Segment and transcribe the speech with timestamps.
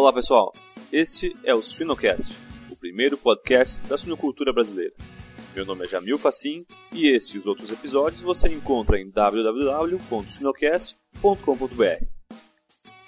[0.00, 0.50] Olá pessoal,
[0.90, 2.34] este é o Suinocast,
[2.70, 4.94] o primeiro podcast da suinocultura brasileira.
[5.54, 12.04] Meu nome é Jamil Facim e este e os outros episódios você encontra em www.suinocast.com.br.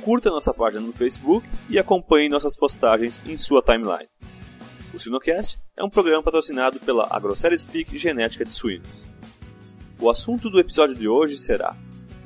[0.04, 4.10] Curta nossa página no Facebook e acompanhe nossas postagens em sua timeline.
[4.92, 9.02] O Suinocast é um programa patrocinado pela AgroSérie Speak Genética de Suínos.
[9.98, 11.74] O assunto do episódio de hoje será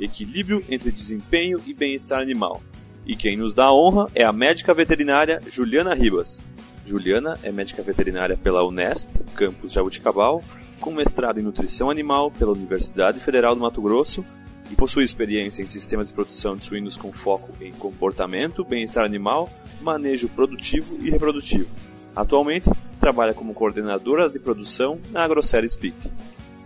[0.01, 2.61] equilíbrio entre desempenho e bem-estar animal.
[3.07, 6.45] E quem nos dá a honra é a médica veterinária Juliana Ribas.
[6.85, 10.43] Juliana é médica veterinária pela Unesp, campus Jabuticabal,
[10.81, 14.25] com mestrado em nutrição animal pela Universidade Federal do Mato Grosso
[14.71, 19.49] e possui experiência em sistemas de produção de suínos com foco em comportamento, bem-estar animal,
[19.81, 21.69] manejo produtivo e reprodutivo.
[22.15, 25.97] Atualmente, trabalha como coordenadora de produção na AgroSérie Speak.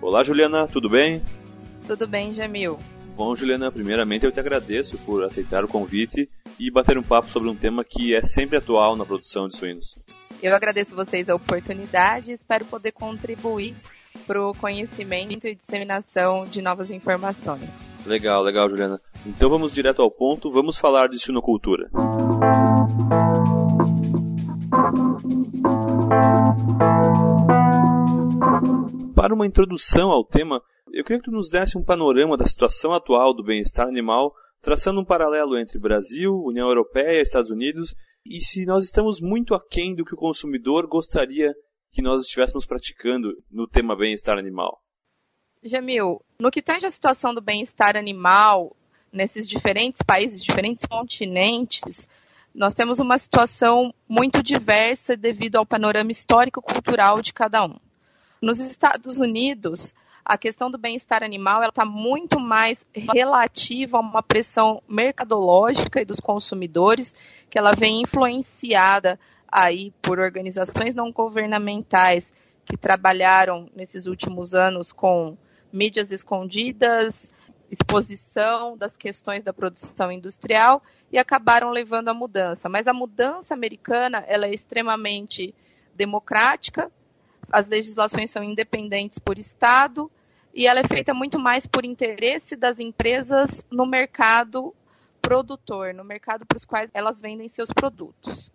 [0.00, 1.20] Olá, Juliana, tudo bem?
[1.86, 2.78] Tudo bem, Jamil.
[3.16, 6.28] Bom, Juliana, primeiramente eu te agradeço por aceitar o convite
[6.58, 9.94] e bater um papo sobre um tema que é sempre atual na produção de suínos.
[10.42, 13.74] Eu agradeço vocês a oportunidade e espero poder contribuir
[14.26, 17.68] para o conhecimento e disseminação de novas informações.
[18.06, 18.98] Legal, legal, Juliana.
[19.26, 21.90] Então vamos direto ao ponto, vamos falar de suinocultura.
[29.14, 32.92] Para uma introdução ao tema, eu queria que tu nos desse um panorama da situação
[32.92, 37.94] atual do bem-estar animal, traçando um paralelo entre Brasil, União Europeia, Estados Unidos,
[38.26, 41.52] e se nós estamos muito aquém do que o consumidor gostaria
[41.92, 44.80] que nós estivéssemos praticando no tema bem-estar animal.
[45.62, 48.76] Jamil, no que tange a situação do bem-estar animal
[49.12, 52.08] nesses diferentes países, diferentes continentes,
[52.54, 57.76] nós temos uma situação muito diversa devido ao panorama histórico-cultural de cada um.
[58.40, 64.82] Nos Estados Unidos, a questão do bem-estar animal está muito mais relativa a uma pressão
[64.88, 67.14] mercadológica e dos consumidores,
[67.48, 69.18] que ela vem influenciada
[69.50, 72.32] aí por organizações não governamentais
[72.64, 75.36] que trabalharam nesses últimos anos com
[75.72, 77.30] mídias escondidas,
[77.70, 80.82] exposição das questões da produção industrial
[81.12, 82.68] e acabaram levando à mudança.
[82.68, 85.54] Mas a mudança americana ela é extremamente
[85.94, 86.90] democrática,
[87.50, 90.10] as legislações são independentes por Estado
[90.54, 94.74] e ela é feita muito mais por interesse das empresas no mercado
[95.20, 98.50] produtor, no mercado para os quais elas vendem seus produtos.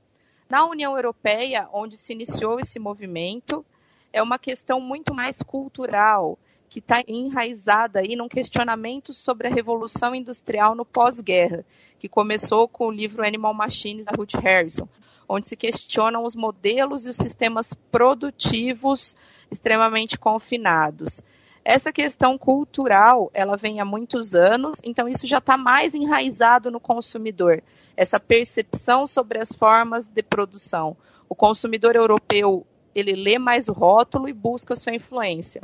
[0.50, 3.66] Na União Europeia, onde se iniciou esse movimento,
[4.11, 6.38] é uma questão muito mais cultural,
[6.69, 11.66] que está enraizada aí num questionamento sobre a revolução industrial no pós-guerra,
[12.00, 14.88] que começou com o livro Animal Machines, da Ruth Harrison,
[15.27, 19.15] onde se questionam os modelos e os sistemas produtivos
[19.51, 21.21] extremamente confinados.
[21.63, 26.79] Essa questão cultural, ela vem há muitos anos, então isso já está mais enraizado no
[26.79, 27.63] consumidor,
[27.97, 30.95] essa percepção sobre as formas de produção.
[31.27, 35.63] O consumidor europeu, ele lê mais o rótulo e busca sua influência.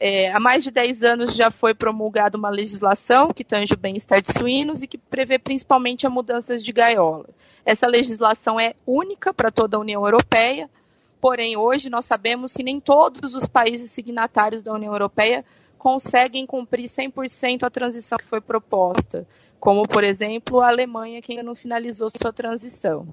[0.00, 4.20] É, há mais de 10 anos já foi promulgada uma legislação que tange o bem-estar
[4.20, 7.28] de suínos e que prevê principalmente a mudanças de gaiola.
[7.64, 10.68] Essa legislação é única para toda a União Europeia,
[11.20, 15.44] porém hoje nós sabemos que nem todos os países signatários da União Europeia
[15.78, 19.26] conseguem cumprir 100% a transição que foi proposta,
[19.58, 23.08] como por exemplo a Alemanha que ainda não finalizou sua transição.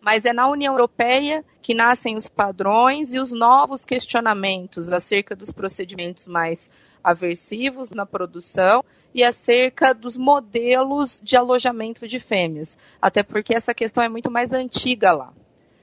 [0.00, 5.50] Mas é na União Europeia que nascem os padrões e os novos questionamentos acerca dos
[5.50, 6.70] procedimentos mais
[7.06, 8.84] aversivos na produção
[9.14, 14.52] e acerca dos modelos de alojamento de fêmeas, até porque essa questão é muito mais
[14.52, 15.32] antiga lá.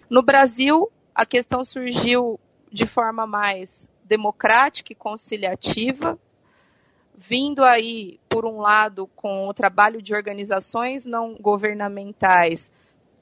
[0.09, 2.37] No Brasil, a questão surgiu
[2.69, 6.19] de forma mais democrática e conciliativa,
[7.15, 12.69] vindo aí, por um lado, com o trabalho de organizações não governamentais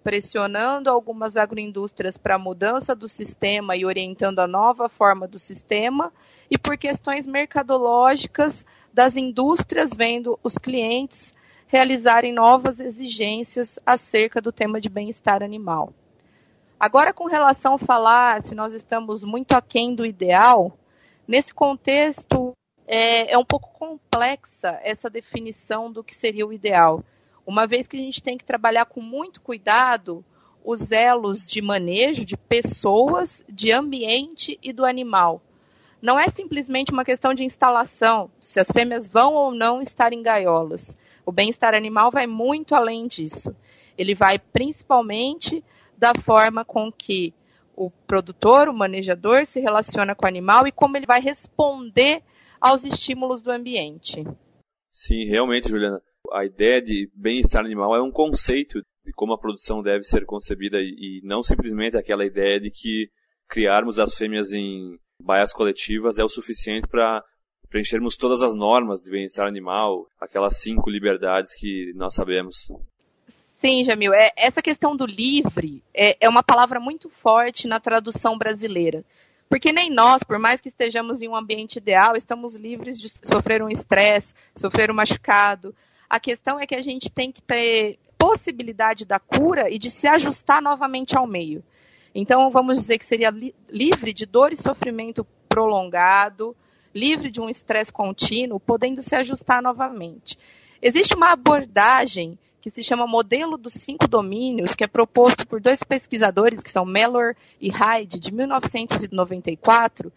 [0.03, 6.11] pressionando algumas agroindústrias para a mudança do sistema e orientando a nova forma do sistema,
[6.49, 11.33] e por questões mercadológicas das indústrias vendo os clientes
[11.67, 15.93] realizarem novas exigências acerca do tema de bem-estar animal.
[16.79, 20.77] Agora, com relação a falar se nós estamos muito aquém do ideal,
[21.27, 22.53] nesse contexto
[22.87, 27.03] é, é um pouco complexa essa definição do que seria o ideal
[27.45, 30.23] uma vez que a gente tem que trabalhar com muito cuidado
[30.63, 35.41] os elos de manejo de pessoas, de ambiente e do animal.
[36.01, 40.21] Não é simplesmente uma questão de instalação, se as fêmeas vão ou não estar em
[40.21, 40.97] gaiolas.
[41.25, 43.55] O bem-estar animal vai muito além disso.
[43.97, 45.63] Ele vai principalmente
[45.97, 47.33] da forma com que
[47.75, 52.23] o produtor, o manejador, se relaciona com o animal e como ele vai responder
[52.59, 54.23] aos estímulos do ambiente.
[54.91, 59.81] Sim, realmente, Juliana a ideia de bem-estar animal é um conceito de como a produção
[59.81, 63.09] deve ser concebida e, não simplesmente aquela ideia de que
[63.47, 67.23] criarmos as fêmeas em baias coletivas é o suficiente para
[67.69, 72.67] preenchermos todas as normas de bem-estar animal, aquelas cinco liberdades que nós sabemos.
[73.57, 74.13] Sim, Jamil.
[74.13, 79.05] É, essa questão do livre é, é uma palavra muito forte na tradução brasileira.
[79.47, 83.61] Porque nem nós, por mais que estejamos em um ambiente ideal, estamos livres de sofrer
[83.61, 85.75] um estresse, sofrer um machucado.
[86.11, 90.09] A questão é que a gente tem que ter possibilidade da cura e de se
[90.09, 91.63] ajustar novamente ao meio.
[92.13, 96.53] Então, vamos dizer que seria li livre de dor e sofrimento prolongado,
[96.93, 100.37] livre de um estresse contínuo, podendo se ajustar novamente.
[100.81, 105.81] Existe uma abordagem que se chama Modelo dos Cinco Domínios, que é proposto por dois
[105.81, 110.11] pesquisadores, que são Mellor e Hyde, de 1994,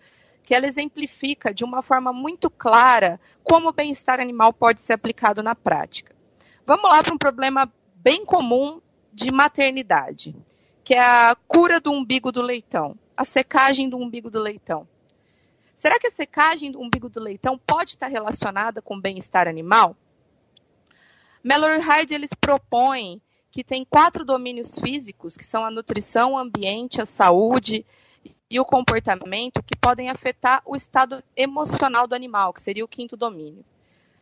[0.44, 5.42] que ela exemplifica de uma forma muito clara como o bem-estar animal pode ser aplicado
[5.42, 6.14] na prática.
[6.66, 8.80] Vamos lá para um problema bem comum
[9.10, 10.36] de maternidade,
[10.84, 14.86] que é a cura do umbigo do leitão, a secagem do umbigo do leitão.
[15.74, 19.96] Será que a secagem do umbigo do leitão pode estar relacionada com o bem-estar animal?
[21.42, 23.20] Mallory Hyde eles propõem
[23.50, 27.86] que tem quatro domínios físicos, que são a nutrição, o ambiente, a saúde
[28.50, 33.16] e o comportamento, que podem afetar o estado emocional do animal, que seria o quinto
[33.16, 33.64] domínio.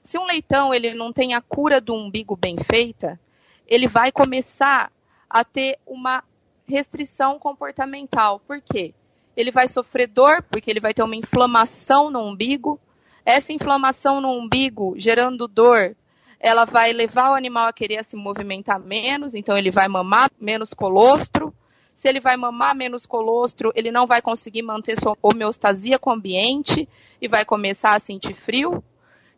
[0.03, 3.19] Se um leitão ele não tem a cura do umbigo bem feita,
[3.67, 4.91] ele vai começar
[5.29, 6.23] a ter uma
[6.67, 8.41] restrição comportamental.
[8.41, 8.95] Por quê?
[9.37, 12.81] Ele vai sofrer dor, porque ele vai ter uma inflamação no umbigo.
[13.25, 15.97] Essa inflamação no umbigo, gerando dor,
[16.39, 20.75] ela vai levar o animal a querer se movimentar menos, então ele vai mamar menos
[20.75, 21.55] colostro.
[22.03, 26.13] Se ele vai mamar menos colostro, ele não vai conseguir manter sua homeostasia com o
[26.15, 26.89] ambiente
[27.21, 28.83] e vai começar a sentir frio.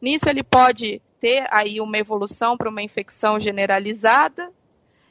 [0.00, 4.50] Nisso ele pode ter aí uma evolução para uma infecção generalizada.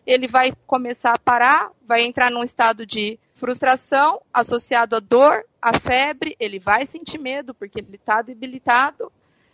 [0.04, 5.80] Ele vai começar a parar, vai entrar num estado de frustração associado à dor, à
[5.80, 9.12] febre, ele vai sentir medo porque ele está debilitado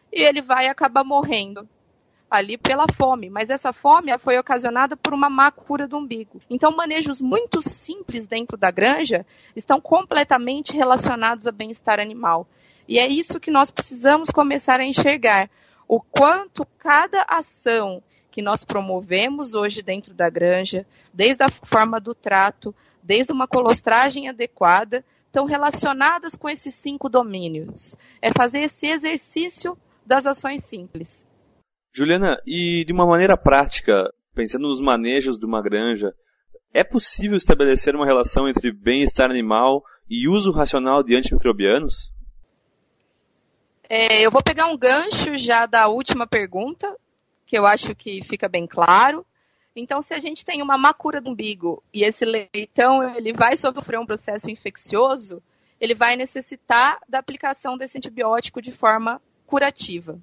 [0.09, 1.67] e ele vai acabar morrendo
[2.29, 6.39] ali pela fome, mas essa fome foi ocasionada por uma má cura do umbigo.
[6.49, 12.47] Então, manejos muito simples dentro da granja estão completamente relacionados a bem-estar animal.
[12.87, 15.49] E é isso que nós precisamos começar a enxergar.
[15.87, 22.13] O quanto cada ação que nós promovemos hoje dentro da granja, desde a forma do
[22.13, 27.95] trato, desde uma colostragem adequada, estão relacionadas com esses cinco domínios.
[28.21, 31.25] É fazer esse exercício das ações simples.
[31.91, 36.13] Juliana, e de uma maneira prática, pensando nos manejos de uma granja,
[36.73, 42.11] é possível estabelecer uma relação entre bem-estar animal e uso racional de antimicrobianos?
[43.89, 46.95] É, eu vou pegar um gancho já da última pergunta,
[47.45, 49.25] que eu acho que fica bem claro.
[49.75, 53.99] Então, se a gente tem uma macura do umbigo e esse leitão ele vai sofrer
[53.99, 55.41] um processo infeccioso,
[55.81, 60.19] ele vai necessitar da aplicação desse antibiótico de forma curativa.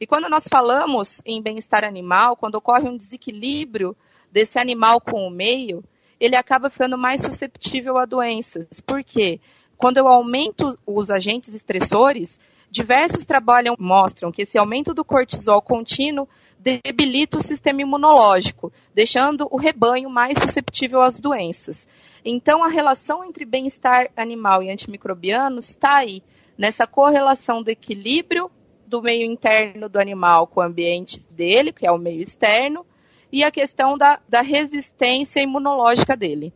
[0.00, 3.96] E quando nós falamos em bem-estar animal, quando ocorre um desequilíbrio
[4.30, 5.82] desse animal com o meio,
[6.20, 8.80] ele acaba ficando mais susceptível a doenças.
[8.80, 9.40] Por quê?
[9.76, 12.38] Quando eu aumento os agentes estressores,
[12.70, 16.28] diversos trabalhos mostram que esse aumento do cortisol contínuo
[16.60, 21.88] debilita o sistema imunológico, deixando o rebanho mais susceptível às doenças.
[22.24, 26.22] Então, a relação entre bem-estar animal e antimicrobiano está aí,
[26.56, 28.48] nessa correlação do equilíbrio
[28.88, 32.84] do meio interno do animal com o ambiente dele, que é o meio externo,
[33.30, 36.52] e a questão da, da resistência imunológica dele.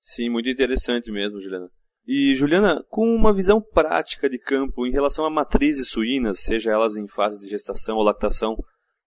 [0.00, 1.68] Sim, muito interessante mesmo, Juliana.
[2.06, 6.96] E, Juliana, com uma visão prática de campo em relação a matrizes suínas, seja elas
[6.96, 8.56] em fase de gestação ou lactação,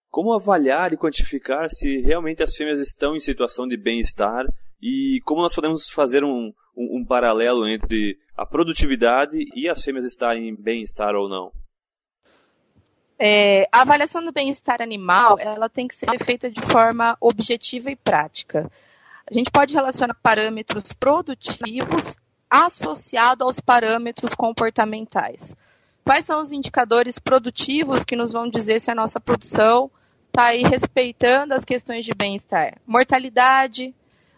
[0.09, 4.45] como avaliar e quantificar se realmente as fêmeas estão em situação de bem-estar
[4.81, 10.05] e como nós podemos fazer um, um, um paralelo entre a produtividade e as fêmeas
[10.05, 11.51] estarem em bem-estar ou não?
[13.21, 17.95] É, a avaliação do bem-estar animal ela tem que ser feita de forma objetiva e
[17.97, 18.71] prática.
[19.29, 22.15] A gente pode relacionar parâmetros produtivos
[22.49, 25.53] associados aos parâmetros comportamentais.
[26.03, 29.91] Quais são os indicadores produtivos que nos vão dizer se a nossa produção
[30.27, 32.77] está aí respeitando as questões de bem-estar?
[32.87, 33.93] Mortalidade,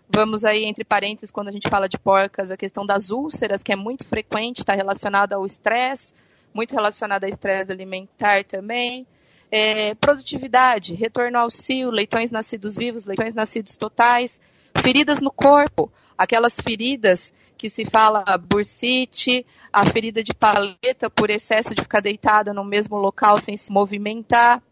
[0.10, 3.72] vamos aí entre parênteses quando a gente fala de porcas, a questão das úlceras, que
[3.72, 6.14] é muito frequente, está relacionada ao estresse,
[6.54, 9.06] muito relacionada a estresse alimentar também.
[9.52, 14.40] É, produtividade, retorno ao cio, leitões nascidos vivos, leitões nascidos totais,
[14.82, 21.76] feridas no corpo, aquelas feridas que se fala bursite, a ferida de paleta por excesso
[21.76, 24.64] de ficar deitada no mesmo local sem se movimentar.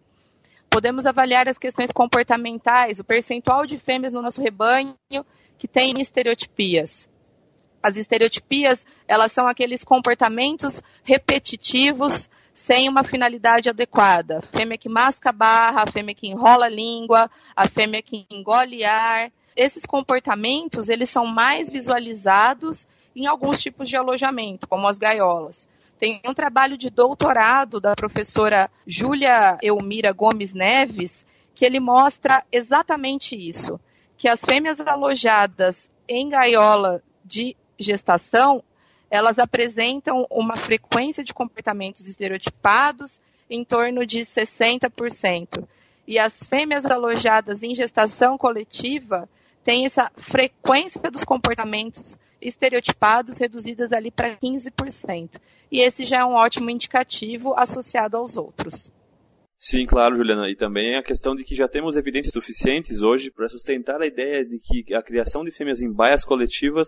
[0.69, 4.95] Podemos avaliar as questões comportamentais, o percentual de fêmeas no nosso rebanho
[5.57, 7.09] que tem estereotipias.
[7.81, 14.41] As estereotipias, elas são aqueles comportamentos repetitivos sem uma finalidade adequada.
[14.51, 18.83] Fêmea que masca a barra, a fêmea que enrola a língua, a fêmea que engole
[18.83, 19.31] ar.
[19.55, 25.67] Esses comportamentos, eles são mais visualizados em alguns tipos de alojamento, como as gaiolas.
[25.97, 33.35] Tem um trabalho de doutorado da professora Júlia Elmira Gomes Neves, que ele mostra exatamente
[33.35, 33.79] isso,
[34.17, 38.63] que as fêmeas alojadas em gaiola de gestação,
[39.09, 43.19] elas apresentam uma frequência de comportamentos estereotipados
[43.49, 45.67] em torno de 60%.
[46.07, 49.27] E as fêmeas alojadas em gestação coletiva
[49.63, 55.39] têm essa frequência dos comportamentos estereotipados reduzidas ali para 15%.
[55.71, 58.91] E esse já é um ótimo indicativo associado aos outros.
[59.57, 60.49] Sim, claro, Juliana.
[60.49, 64.45] E também a questão de que já temos evidências suficientes hoje para sustentar a ideia
[64.45, 66.87] de que a criação de fêmeas em baias coletivas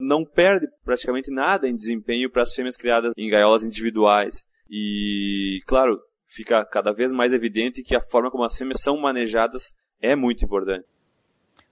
[0.00, 4.46] não perde praticamente nada em desempenho para as fêmeas criadas em gaiolas individuais.
[4.68, 9.74] E, claro, fica cada vez mais evidente que a forma como as fêmeas são manejadas
[10.00, 10.86] é muito importante.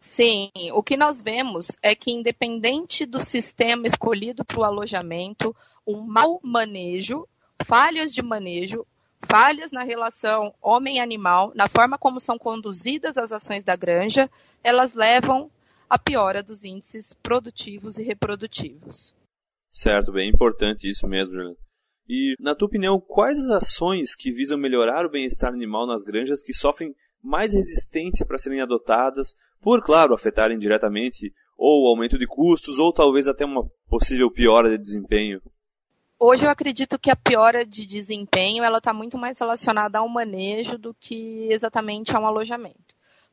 [0.01, 5.55] Sim, o que nós vemos é que, independente do sistema escolhido para o alojamento,
[5.87, 7.27] um mau manejo,
[7.65, 8.87] falhas de manejo,
[9.21, 14.31] falhas na relação homem-animal, na forma como são conduzidas as ações da granja,
[14.63, 15.51] elas levam
[15.89, 19.15] a piora dos índices produtivos e reprodutivos.
[19.71, 21.57] Certo, bem importante isso mesmo, Juliana.
[22.09, 26.43] E, na tua opinião, quais as ações que visam melhorar o bem-estar animal nas granjas
[26.43, 32.27] que sofrem mais resistência para serem adotadas, por, claro, afetarem diretamente ou o aumento de
[32.27, 35.43] custos, ou talvez até uma possível piora de desempenho?
[36.19, 40.79] Hoje eu acredito que a piora de desempenho ela está muito mais relacionada ao manejo
[40.79, 42.88] do que exatamente a um alojamento.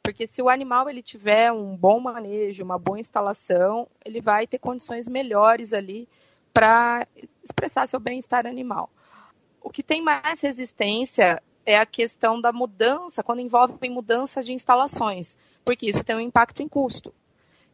[0.05, 4.59] Porque se o animal ele tiver um bom manejo, uma boa instalação, ele vai ter
[4.59, 6.07] condições melhores ali
[6.53, 7.07] para
[7.43, 8.87] expressar seu bem-estar animal.
[9.59, 15.35] O que tem mais resistência é a questão da mudança, quando envolve mudança de instalações,
[15.65, 17.11] porque isso tem um impacto em custo.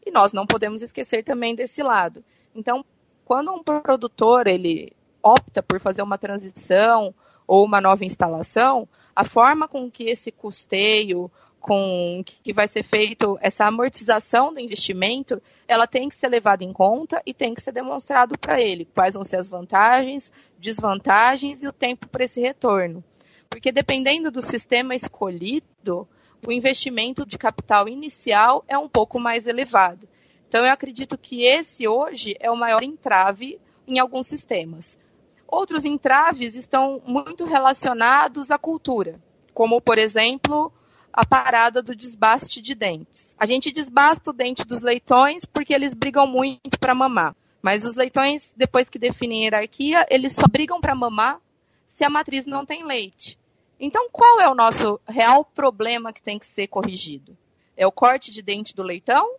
[0.06, 2.24] E nós não podemos esquecer também desse lado.
[2.56, 2.86] Então,
[3.26, 7.14] quando um produtor ele opta por fazer uma transição
[7.46, 11.30] ou uma nova instalação, a forma com que esse custeio
[11.62, 16.74] com que vai ser feito essa amortização do investimento, ela tem que ser levada em
[16.74, 21.68] conta e tem que ser demonstrado para ele quais vão ser as vantagens, desvantagens e
[21.68, 23.04] o tempo para esse retorno.
[23.48, 26.08] Porque dependendo do sistema escolhido,
[26.46, 30.10] o investimento de capital inicial é um pouco mais elevado.
[30.48, 35.00] Então eu acredito que esse hoje é o maior entrave em alguns sistemas.
[35.48, 39.20] Outros entraves estão muito relacionados à cultura,
[39.54, 40.74] como por exemplo,
[41.14, 43.36] a parada do desbaste de dentes.
[43.40, 47.36] A gente desbasta o dente dos leitões porque eles brigam muito para mamar.
[47.62, 51.40] Mas os leitões, depois que definem a hierarquia, eles só brigam para mamar
[51.86, 53.38] se a matriz não tem leite.
[53.80, 57.38] Então, qual é o nosso real problema que tem que ser corrigido?
[57.76, 59.36] É o corte de dente do leitão?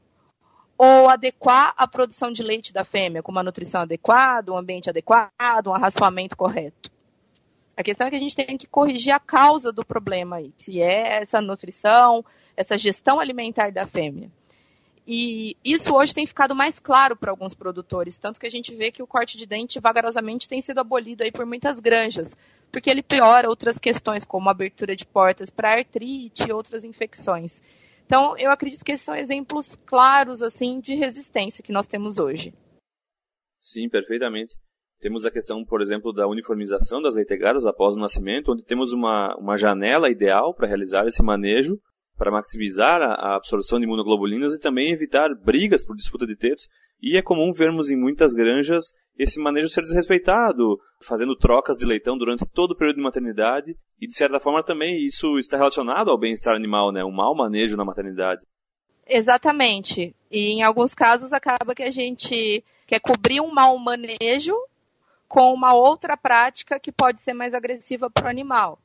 [0.79, 5.69] Ou adequar a produção de leite da fêmea com uma nutrição adequada, um ambiente adequado,
[5.69, 6.91] um arraçoamento correto?
[7.76, 10.83] A questão é que a gente tem que corrigir a causa do problema aí, que
[10.83, 12.25] é essa nutrição,
[12.57, 14.31] essa gestão alimentar da fêmea.
[15.07, 18.93] E isso hoje tem ficado mais claro para alguns produtores, tanto que a gente vê
[18.93, 22.37] que o corte de dente vagarosamente tem sido abolido aí por muitas granjas,
[22.71, 27.61] porque ele piora outras questões, como abertura de portas para artrite e outras infecções.
[28.07, 32.55] Então, eu acredito que esses são exemplos claros assim de resistência que nós temos hoje.
[33.59, 34.57] Sim, perfeitamente.
[35.02, 39.37] Temos a questão, por exemplo, da uniformização das leitegadas após o nascimento, onde temos uma,
[39.37, 41.76] uma janela ideal para realizar esse manejo,
[42.16, 46.68] para maximizar a, a absorção de imunoglobulinas e também evitar brigas por disputa de tetos.
[47.02, 52.16] E é comum vermos em muitas granjas esse manejo ser desrespeitado, fazendo trocas de leitão
[52.16, 56.18] durante todo o período de maternidade, e de certa forma também isso está relacionado ao
[56.18, 57.04] bem-estar animal, né?
[57.04, 58.47] Um mau manejo na maternidade.
[59.04, 60.14] Exatamente.
[60.30, 64.54] E em alguns casos acaba que a gente quer cobrir um mau manejo
[65.32, 68.78] com uma outra prática que pode ser mais agressiva para o animal.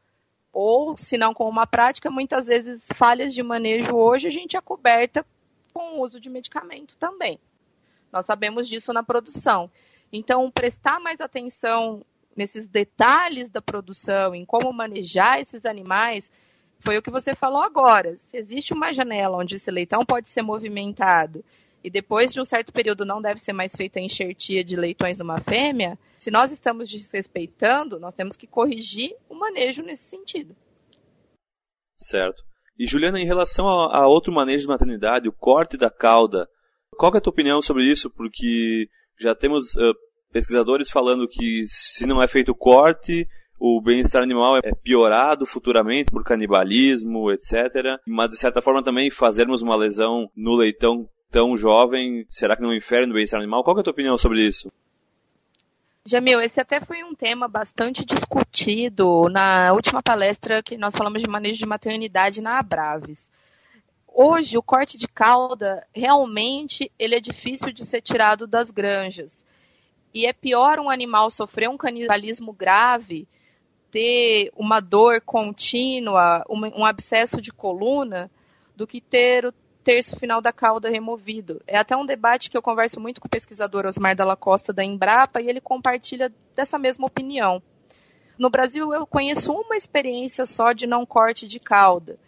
[0.54, 4.62] Ou, se não com uma prática, muitas vezes falhas de manejo hoje a gente é
[4.62, 5.26] coberta
[5.74, 7.38] com o uso de medicamento também.
[8.14, 9.70] Nós sabemos disso na produção.
[10.10, 12.02] Então, prestar mais atenção
[12.34, 16.32] nesses detalhes da produção, em como manejar esses animais,
[16.80, 18.16] foi o que você falou agora.
[18.16, 21.44] Se existe uma janela onde esse leitão pode ser movimentado
[21.84, 25.20] e depois de um certo período não deve ser mais feita a enxertia de leitões
[25.20, 30.56] numa fêmea, se nós estamos desrespeitando, nós temos que corrigir o manejo nesse sentido.
[31.98, 32.44] Certo.
[32.78, 36.48] E Juliana, em relação a, a, outro manejo de maternidade, o corte da cauda,
[36.98, 38.10] qual é a tua opinião sobre isso?
[38.10, 38.88] Porque
[39.20, 39.94] já temos uh,
[40.32, 43.28] pesquisadores falando que se não é feito o corte,
[43.60, 48.00] o bem-estar animal é piorado futuramente por canibalismo, etc.
[48.06, 52.74] Mas de certa forma também fazermos uma lesão no leitão tão jovem, será que não
[52.74, 53.64] infere no bem-estar animal?
[53.64, 54.72] Qual é a tua opinião sobre isso?
[56.06, 61.30] Jamil, esse até foi um tema bastante discutido na última palestra que nós falamos de
[61.30, 63.30] manejo de maternidade na Abraves.
[64.08, 69.46] Hoje, o corte de cauda, realmente, ele é difícil de ser tirado das granjas.
[70.14, 73.28] E é pior um animal sofrer um canibalismo grave,
[73.92, 78.32] ter uma dor contínua, um abscesso de coluna,
[78.78, 79.54] do que ter o
[79.88, 81.62] terço final da cauda removido.
[81.66, 84.84] É até um debate que eu converso muito com o pesquisador Osmar Dalla Costa da
[84.84, 87.64] Embrapa e ele compartilha dessa mesma opinião.
[88.38, 92.20] No Brasil, eu conheço uma experiência só de não corte de cauda.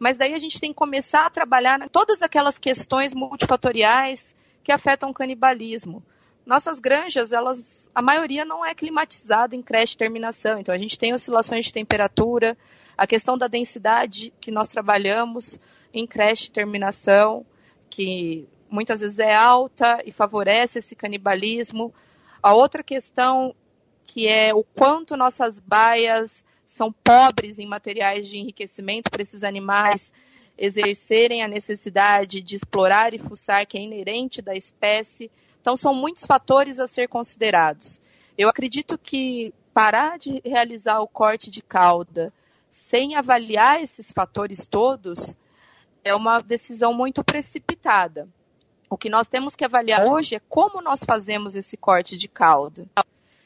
[0.00, 4.34] Mas daí a gente tem que começar a trabalhar todas aquelas questões multifatoriais
[4.64, 6.02] que afetam o canibalismo.
[6.46, 11.12] Nossas granjas, elas, a maioria não é climatizada em creche terminação, então a gente tem
[11.12, 12.56] oscilações de temperatura,
[12.96, 15.58] a questão da densidade que nós trabalhamos
[15.92, 17.44] em creche terminação,
[17.90, 21.92] que muitas vezes é alta e favorece esse canibalismo.
[22.40, 23.52] A outra questão
[24.06, 30.12] que é o quanto nossas baias são pobres em materiais de enriquecimento para esses animais
[30.56, 35.28] exercerem a necessidade de explorar e fuçar que é inerente da espécie.
[35.66, 38.00] Então são muitos fatores a ser considerados.
[38.38, 42.32] Eu acredito que parar de realizar o corte de cauda
[42.70, 45.34] sem avaliar esses fatores todos,
[46.04, 48.28] é uma decisão muito precipitada.
[48.88, 52.86] O que nós temos que avaliar hoje é como nós fazemos esse corte de cauda.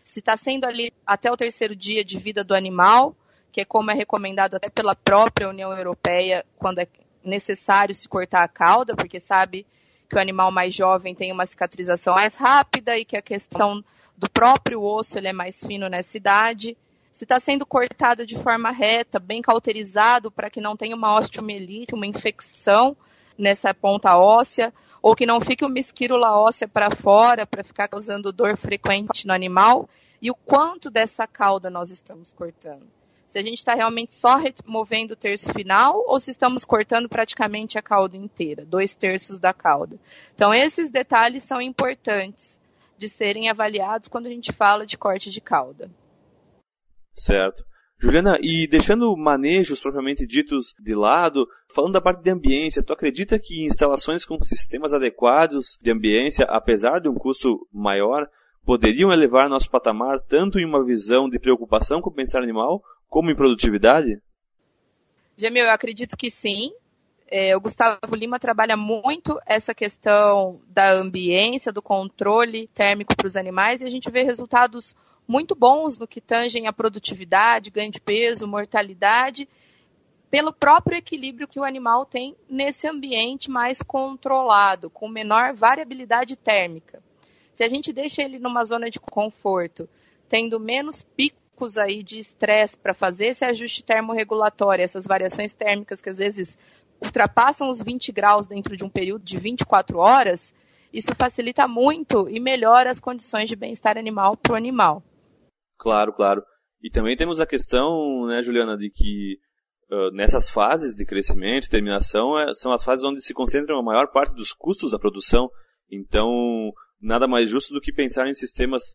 [0.04, 3.16] Se está sendo ali até o terceiro dia de vida do animal,
[3.50, 6.88] que é como é recomendado até pela própria União Europeia, quando é
[7.24, 9.64] necessário se cortar a cauda, porque sabe
[10.11, 13.83] que o animal mais jovem tem uma cicatrização mais rápida e que a questão
[14.18, 16.77] do próprio osso ele é mais fino nessa idade
[17.20, 21.94] se está sendo cortado de forma reta, bem cauterizado, para que não tenha uma osteomielite,
[21.94, 22.96] uma infecção
[23.37, 28.33] nessa ponta óssea, ou que não fique uma esquírula óssea para fora, para ficar causando
[28.33, 29.88] dor frequente no animal,
[30.23, 32.99] e o quanto dessa cauda nós estamos cortando.
[33.31, 37.79] Se a gente está realmente só removendo o terço final, ou se estamos cortando praticamente
[37.79, 40.01] a cauda inteira, dois terços da cauda.
[40.35, 42.61] Então, esses detalhes são importantes
[42.99, 45.88] de serem avaliados quando a gente fala de corte de cauda.
[47.14, 47.64] Certo.
[48.01, 53.38] Juliana, e deixando manejos propriamente ditos de lado, falando da parte de ambiência, tu acredita
[53.38, 58.29] que instalações com sistemas adequados de ambiência, apesar de um custo maior,
[58.64, 63.31] poderiam elevar nosso patamar tanto em uma visão de preocupação com o bem-estar animal, como
[63.31, 64.23] em produtividade?
[65.37, 66.73] Gemil, eu acredito que sim.
[67.29, 73.37] É, o Gustavo Lima trabalha muito essa questão da ambiência, do controle térmico para os
[73.37, 74.94] animais, e a gente vê resultados
[75.27, 79.49] muito bons no que tangem a produtividade, ganho de peso, mortalidade,
[80.29, 87.03] pelo próprio equilíbrio que o animal tem nesse ambiente mais controlado, com menor variabilidade térmica.
[87.55, 89.88] Se a gente deixa ele numa zona de conforto,
[90.29, 91.39] tendo menos picos
[91.79, 96.59] aí de estresse para fazer esse ajuste termorregulatório, essas variações térmicas que às vezes
[97.03, 100.55] ultrapassam os 20 graus dentro de um período de 24 horas,
[100.92, 105.03] isso facilita muito e melhora as condições de bem-estar animal para o animal.
[105.79, 106.42] Claro, claro.
[106.83, 109.38] E também temos a questão, né, Juliana, de que
[109.90, 113.83] uh, nessas fases de crescimento e terminação é, são as fases onde se concentra a
[113.83, 115.49] maior parte dos custos da produção.
[115.90, 118.94] Então, nada mais justo do que pensar em sistemas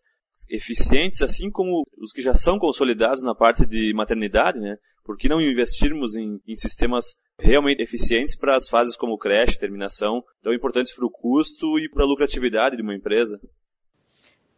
[0.49, 4.77] eficientes, assim como os que já são consolidados na parte de maternidade, né?
[5.03, 10.23] Por que não investirmos em, em sistemas realmente eficientes para as fases como creche, terminação,
[10.41, 13.39] tão importantes para o custo e para a lucratividade de uma empresa?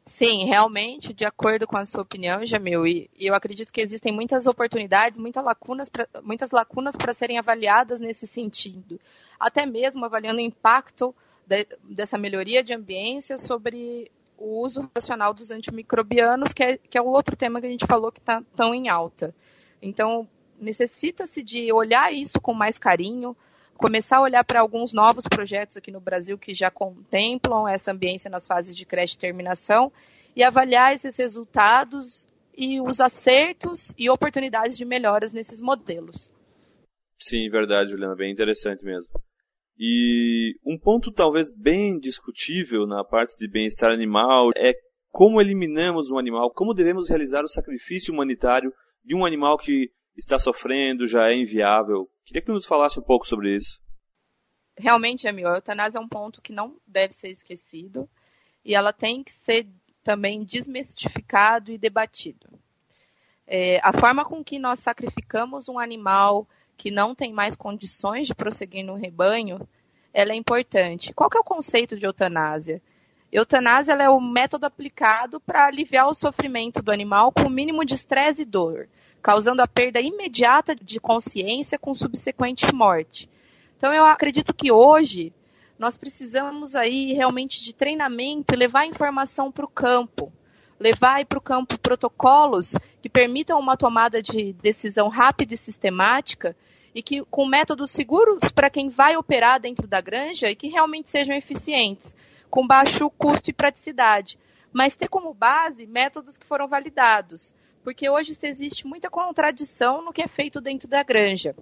[0.07, 4.47] Sim, realmente, de acordo com a sua opinião, Jamil, e, eu acredito que existem muitas
[4.47, 8.97] oportunidades, muitas lacunas pra, muitas lacunas para serem avaliadas nesse sentido.
[9.37, 11.13] Até mesmo avaliando o impacto
[11.45, 17.01] de, dessa melhoria de ambiência sobre o uso racional dos antimicrobianos, que é, que é
[17.01, 19.33] o outro tema que a gente falou que está tão em alta.
[19.81, 20.27] Então,
[20.59, 23.35] necessita-se de olhar isso com mais carinho,
[23.75, 28.29] começar a olhar para alguns novos projetos aqui no Brasil que já contemplam essa ambiência
[28.29, 29.91] nas fases de creche e terminação
[30.35, 36.31] e avaliar esses resultados e os acertos e oportunidades de melhoras nesses modelos.
[37.19, 39.11] Sim, verdade, Juliana, bem interessante mesmo.
[39.79, 44.73] E um ponto talvez bem discutível na parte de bem-estar animal é
[45.09, 50.39] como eliminamos um animal, como devemos realizar o sacrifício humanitário de um animal que está
[50.39, 52.09] sofrendo, já é inviável.
[52.25, 53.79] Queria que nos falasse um pouco sobre isso.
[54.77, 58.09] Realmente, Jamil, a eutanásia é um ponto que não deve ser esquecido
[58.63, 59.67] e ela tem que ser
[60.03, 62.47] também desmistificado e debatido.
[63.45, 68.35] É, a forma com que nós sacrificamos um animal que não tem mais condições de
[68.35, 69.67] prosseguir no rebanho,
[70.13, 71.13] ela é importante.
[71.13, 72.81] Qual que é o conceito de eutanásia?
[73.31, 77.93] Eutanásia é o método aplicado para aliviar o sofrimento do animal com o mínimo de
[77.93, 78.87] estresse e dor,
[79.21, 83.29] causando a perda imediata de consciência com subsequente morte.
[83.77, 85.33] Então eu acredito que hoje
[85.77, 90.31] nós precisamos aí realmente de treinamento e levar informação para o campo,
[90.79, 96.55] levar para o campo protocolos que permitam uma tomada de decisão rápida e sistemática
[96.97, 101.11] e que com métodos seguros para quem vai operar dentro da granja e que realmente
[101.11, 102.15] sejam eficientes,
[102.49, 104.35] com baixo custo e praticidade.
[104.73, 110.23] Mas ter como base métodos que foram validados, porque hoje existe muita contradição no que
[110.23, 111.55] é feito dentro da granja.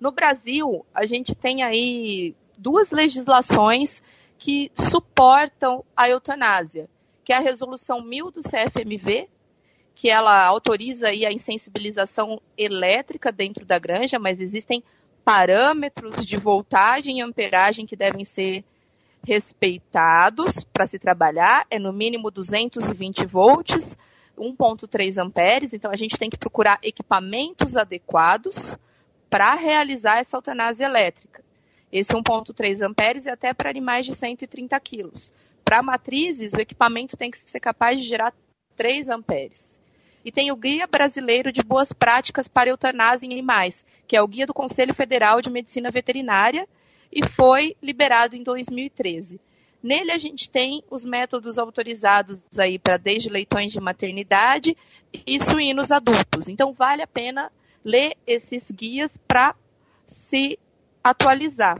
[0.00, 4.02] No Brasil, a gente tem aí duas legislações
[4.36, 6.90] que suportam a eutanásia,
[7.24, 9.28] que é a resolução 1000 do CFMV,
[9.94, 14.82] que ela autoriza aí a insensibilização elétrica dentro da granja, mas existem
[15.24, 18.64] parâmetros de voltagem e amperagem que devem ser
[19.24, 23.96] respeitados para se trabalhar, é no mínimo 220 volts,
[24.36, 28.76] 1.3 amperes, então a gente tem que procurar equipamentos adequados
[29.30, 31.42] para realizar essa eutanásia elétrica.
[31.92, 35.32] Esse 1.3 amperes é até para animais de 130 quilos.
[35.64, 38.34] Para matrizes, o equipamento tem que ser capaz de gerar
[38.76, 39.80] 3 amperes.
[40.24, 44.28] E tem o Guia Brasileiro de Boas Práticas para Eutanásia em Animais, que é o
[44.28, 46.68] guia do Conselho Federal de Medicina Veterinária
[47.10, 49.40] e foi liberado em 2013.
[49.82, 54.76] Nele a gente tem os métodos autorizados aí para desde leitões de maternidade
[55.26, 56.48] e suínos adultos.
[56.48, 57.50] Então vale a pena
[57.84, 59.56] ler esses guias para
[60.06, 60.56] se
[61.02, 61.76] atualizar.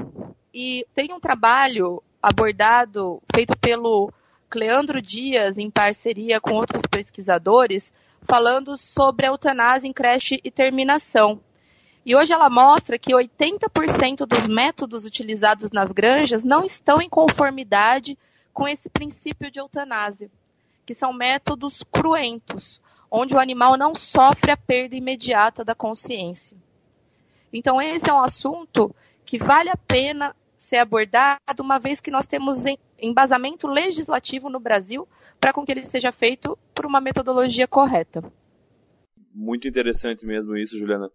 [0.53, 4.13] E tem um trabalho abordado, feito pelo
[4.51, 11.41] Cleandro Dias, em parceria com outros pesquisadores, falando sobre a eutanásia em creche e terminação.
[12.05, 18.19] E hoje ela mostra que 80% dos métodos utilizados nas granjas não estão em conformidade
[18.53, 20.31] com esse princípio de eutanásia,
[20.85, 22.81] que são métodos cruentos,
[23.11, 26.57] onde o animal não sofre a perda imediata da consciência.
[27.53, 32.27] Então, esse é um assunto que vale a pena ser abordado, uma vez que nós
[32.27, 32.65] temos
[33.03, 35.07] embasamento legislativo no Brasil
[35.41, 38.23] para com que ele seja feito por uma metodologia correta.
[39.35, 41.11] Muito interessante mesmo isso, Juliana.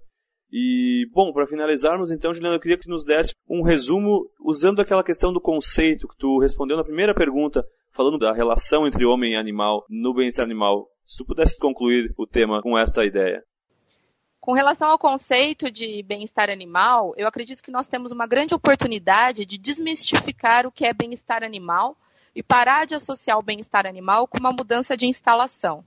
[0.52, 5.04] E, bom, para finalizarmos, então, Juliana, eu queria que nos desse um resumo usando aquela
[5.04, 9.36] questão do conceito que tu respondeu na primeira pergunta, falando da relação entre homem e
[9.36, 10.88] animal no bem-estar animal.
[11.06, 13.41] Se tu pudesse concluir o tema com esta ideia.
[14.48, 19.46] Com relação ao conceito de bem-estar animal, eu acredito que nós temos uma grande oportunidade
[19.46, 21.98] de desmistificar o que é bem-estar animal
[22.34, 25.84] e parar de associar o bem-estar animal com uma mudança de instalação.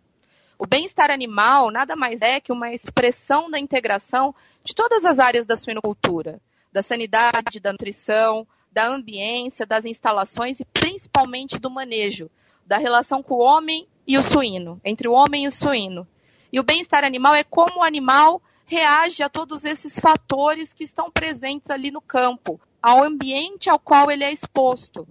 [0.59, 5.47] O bem-estar animal nada mais é que uma expressão da integração de todas as áreas
[5.47, 6.39] da suinocultura,
[6.71, 12.31] da sanidade, da nutrição, da ambiência, das instalações e principalmente do manejo,
[12.67, 16.07] da relação com o homem e o suíno, entre o homem e o suíno.
[16.53, 21.11] E o bem-estar animal é como o animal reage a todos esses fatores que estão
[21.11, 25.09] presentes ali no campo, ao ambiente ao qual ele é exposto.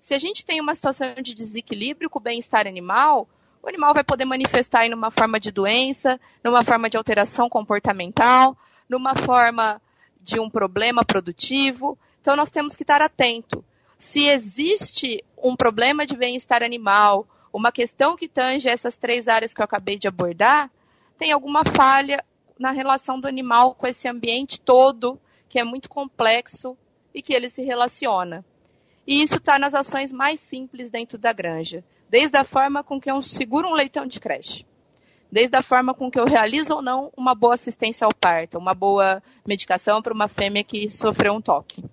[0.00, 3.28] Se a gente tem uma situação de desequilíbrio com o bem-estar animal,
[3.60, 8.56] o animal vai poder manifestar em uma forma de doença, numa forma de alteração comportamental,
[8.88, 9.82] numa forma
[10.22, 11.98] de um problema produtivo.
[12.20, 13.64] Então nós temos que estar atento.
[13.98, 19.60] Se existe um problema de bem-estar animal uma questão que tange essas três áreas que
[19.60, 20.70] eu acabei de abordar,
[21.18, 22.24] tem alguma falha
[22.58, 26.76] na relação do animal com esse ambiente todo, que é muito complexo
[27.14, 28.44] e que ele se relaciona.
[29.06, 33.10] E isso está nas ações mais simples dentro da granja, desde a forma com que
[33.10, 34.66] eu seguro um leitão de creche,
[35.30, 38.74] desde a forma com que eu realizo ou não uma boa assistência ao parto, uma
[38.74, 41.84] boa medicação para uma fêmea que sofreu um toque.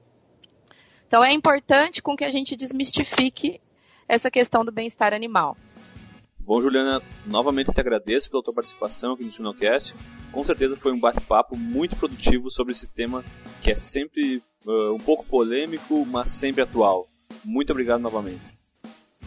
[1.06, 3.62] Então é importante com que a gente desmistifique
[4.08, 5.56] essa questão do bem-estar animal.
[6.46, 9.96] Bom, Juliana, novamente te agradeço pela tua participação aqui no Sinocast.
[10.32, 13.24] Com certeza foi um bate-papo muito produtivo sobre esse tema
[13.62, 17.08] que é sempre uh, um pouco polêmico, mas sempre atual.
[17.46, 18.42] Muito obrigado novamente.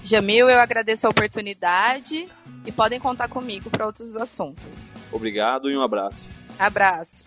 [0.05, 2.27] Jamil, eu agradeço a oportunidade
[2.67, 4.93] e podem contar comigo para outros assuntos.
[5.11, 6.27] Obrigado e um abraço.
[6.59, 7.25] Abraço.